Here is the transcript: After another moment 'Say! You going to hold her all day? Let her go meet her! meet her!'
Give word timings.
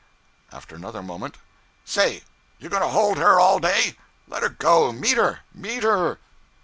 After 0.51 0.73
another 0.75 1.03
moment 1.03 1.37
'Say! 1.85 2.23
You 2.57 2.69
going 2.69 2.81
to 2.81 2.87
hold 2.89 3.19
her 3.19 3.39
all 3.39 3.59
day? 3.59 3.99
Let 4.27 4.41
her 4.41 4.49
go 4.49 4.91
meet 4.91 5.17
her! 5.17 5.41
meet 5.53 5.83
her!' 5.83 6.17